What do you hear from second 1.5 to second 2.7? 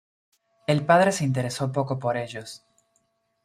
poco por ellos.